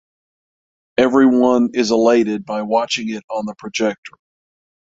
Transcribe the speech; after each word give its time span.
Everyone 0.97 1.69
is 1.75 1.91
elated 1.91 2.43
by 2.43 2.63
watching 2.63 3.09
it 3.09 3.21
on 3.29 3.45
the 3.45 3.53
projector. 3.59 4.15